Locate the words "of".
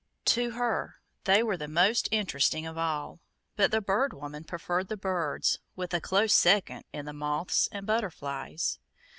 2.65-2.75